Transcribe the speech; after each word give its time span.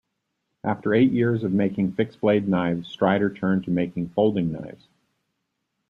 After 0.63 0.95
eight 0.95 1.11
years 1.11 1.43
of 1.43 1.53
making 1.53 1.91
fixed 1.91 2.21
blade 2.21 2.47
knives, 2.47 2.89
Strider 2.89 3.31
turned 3.31 3.65
to 3.65 3.69
making 3.69 4.09
folding 4.09 4.51
knives. 4.51 4.87